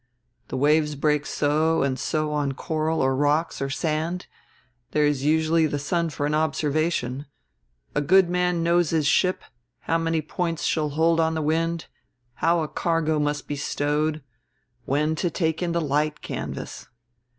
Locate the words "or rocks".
3.01-3.61